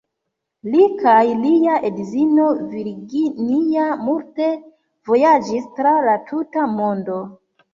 [0.75, 4.49] Li kaj lia edzino Virginia multe
[5.11, 7.21] vojaĝis tra la tuta mondo.